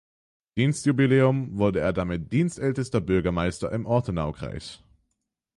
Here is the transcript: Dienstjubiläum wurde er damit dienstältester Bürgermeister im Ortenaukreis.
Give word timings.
Dienstjubiläum 0.57 1.59
wurde 1.59 1.79
er 1.79 1.93
damit 1.93 2.33
dienstältester 2.33 2.99
Bürgermeister 3.01 3.71
im 3.71 3.85
Ortenaukreis. 3.85 4.81